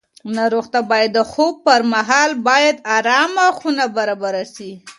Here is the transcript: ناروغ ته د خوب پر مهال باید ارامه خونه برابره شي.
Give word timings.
ناروغ 0.35 0.65
ته 0.73 0.79
د 1.15 1.17
خوب 1.31 1.53
پر 1.65 1.81
مهال 1.93 2.31
باید 2.47 2.75
ارامه 2.97 3.47
خونه 3.57 3.85
برابره 3.95 4.43
شي. 4.53 4.71